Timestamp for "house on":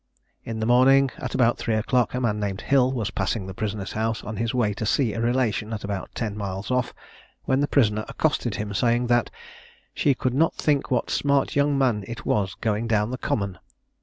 3.91-4.37